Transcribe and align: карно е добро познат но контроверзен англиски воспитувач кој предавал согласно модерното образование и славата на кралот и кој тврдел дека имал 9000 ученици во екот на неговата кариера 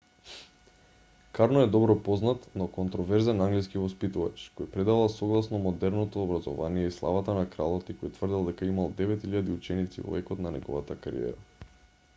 карно 1.37 1.59
е 1.63 1.67
добро 1.73 1.95
познат 2.07 2.47
но 2.61 2.67
контроверзен 2.77 3.43
англиски 3.49 3.81
воспитувач 3.83 4.45
кој 4.61 4.69
предавал 4.77 5.13
согласно 5.17 5.59
модерното 5.67 6.23
образование 6.25 6.89
и 6.89 6.95
славата 6.99 7.37
на 7.43 7.47
кралот 7.57 7.93
и 7.95 8.01
кој 8.01 8.15
тврдел 8.19 8.49
дека 8.51 8.71
имал 8.75 8.91
9000 9.07 9.55
ученици 9.61 10.07
во 10.11 10.19
екот 10.27 10.45
на 10.47 10.55
неговата 10.61 10.99
кариера 11.07 11.71